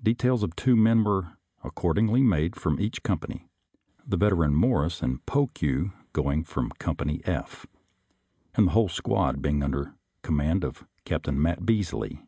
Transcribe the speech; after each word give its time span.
Details 0.00 0.44
of 0.44 0.54
two 0.54 0.76
men 0.76 1.02
were 1.02 1.38
accordingly 1.64 2.22
made 2.22 2.54
from 2.54 2.78
each 2.78 3.02
company, 3.02 3.48
the 4.06 4.16
Veteran 4.16 4.54
Morris 4.54 5.02
and 5.02 5.26
Pokue 5.26 5.90
going 6.12 6.44
from 6.44 6.70
Company 6.78 7.20
F, 7.24 7.66
and 8.54 8.68
the 8.68 8.70
whole 8.70 8.88
squad 8.88 9.42
being 9.42 9.64
under 9.64 9.96
command 10.22 10.62
of 10.62 10.86
Captain 11.04 11.42
Mat 11.42 11.66
Beasley. 11.66 12.22